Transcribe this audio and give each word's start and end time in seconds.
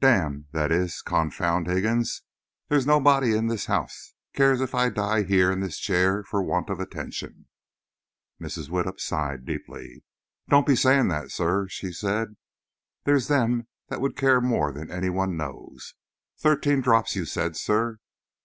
D–––– 0.00 0.44
that 0.52 0.70
is, 0.70 1.02
confound 1.02 1.66
Higgins! 1.66 2.22
There's 2.68 2.86
nobody 2.86 3.36
in 3.36 3.48
this 3.48 3.66
house 3.66 4.14
cares 4.32 4.60
if 4.60 4.72
I 4.72 4.88
die 4.88 5.24
here 5.24 5.50
in 5.50 5.58
this 5.58 5.78
chair 5.78 6.22
for 6.22 6.44
want 6.44 6.70
of 6.70 6.78
attention." 6.78 7.46
Mrs. 8.40 8.68
Widdup 8.70 9.00
sighed 9.00 9.44
deeply. 9.44 10.04
"Don't 10.48 10.64
be 10.64 10.76
saying 10.76 11.08
that, 11.08 11.32
sir," 11.32 11.66
she 11.66 11.90
said. 11.92 12.36
"There's 13.02 13.26
them 13.26 13.66
that 13.88 14.00
would 14.00 14.14
care 14.16 14.40
more 14.40 14.70
than 14.72 14.92
any 14.92 15.10
one 15.10 15.36
knows. 15.36 15.94
Thirteen 16.38 16.80
drops, 16.82 17.16
you 17.16 17.24
said, 17.24 17.56
sir?" 17.56 17.98